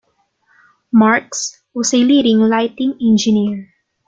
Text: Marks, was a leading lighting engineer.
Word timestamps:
Marks, 0.91 1.61
was 1.75 1.93
a 1.93 1.97
leading 1.97 2.39
lighting 2.39 2.97
engineer. 2.99 3.71